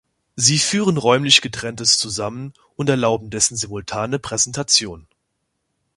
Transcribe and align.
Sie 0.35 0.57
führen 0.57 0.97
räumlich 0.97 1.41
Getrenntes 1.41 1.99
zusammen 1.99 2.53
und 2.75 2.89
erlauben 2.89 3.29
dessen 3.29 3.55
simultane 3.55 4.17
Präsentation. 4.17 5.05